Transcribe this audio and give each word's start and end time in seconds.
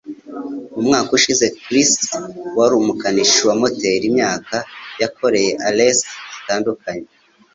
Mu 0.73 0.79
mwaka 0.87 1.09
ushize, 1.17 1.45
Chris, 1.63 1.91
wari 2.57 2.73
umukanishi 2.81 3.39
wa 3.47 3.55
moteri 3.61 4.05
imyaka, 4.11 4.55
yakoreye 5.01 5.51
ales 5.67 5.97
zitandukanye. 6.35 7.07